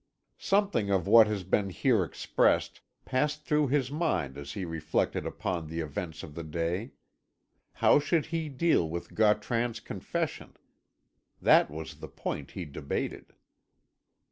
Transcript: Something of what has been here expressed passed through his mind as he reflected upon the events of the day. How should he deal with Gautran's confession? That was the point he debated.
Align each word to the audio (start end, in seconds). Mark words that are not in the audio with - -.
Something 0.39 0.89
of 0.89 1.05
what 1.05 1.27
has 1.27 1.43
been 1.43 1.69
here 1.69 2.03
expressed 2.03 2.81
passed 3.05 3.43
through 3.43 3.67
his 3.67 3.91
mind 3.91 4.35
as 4.35 4.53
he 4.53 4.65
reflected 4.65 5.27
upon 5.27 5.67
the 5.67 5.79
events 5.79 6.23
of 6.23 6.33
the 6.33 6.43
day. 6.43 6.93
How 7.73 7.99
should 7.99 8.25
he 8.25 8.49
deal 8.49 8.89
with 8.89 9.13
Gautran's 9.13 9.79
confession? 9.79 10.57
That 11.39 11.69
was 11.69 11.99
the 11.99 12.07
point 12.07 12.49
he 12.57 12.65
debated. 12.65 13.35